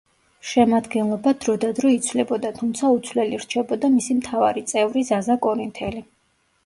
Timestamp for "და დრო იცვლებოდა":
1.65-2.51